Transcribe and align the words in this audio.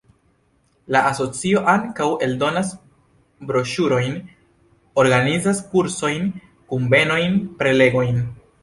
La 0.93 1.01
asocio 1.11 1.61
ankaŭ 1.73 2.07
eldonas 2.27 2.71
broŝurojn, 3.53 4.19
organizas 5.05 5.63
kursojn, 5.77 6.29
kunvenojn, 6.73 7.43
prelegojn. 7.63 8.25